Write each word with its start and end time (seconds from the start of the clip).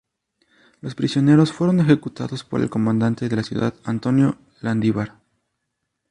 Los 0.81 0.95
prisioneros 0.95 1.53
fueron 1.53 1.79
ejecutados 1.79 2.43
por 2.43 2.59
el 2.61 2.71
comandante 2.71 3.29
de 3.29 3.35
la 3.35 3.43
ciudad, 3.43 3.75
Antonio 3.83 4.39
Landívar. 4.59 5.19